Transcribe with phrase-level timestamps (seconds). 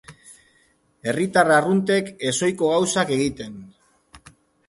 [1.11, 3.59] Herritar arruntek ezohiko gauzak egiten.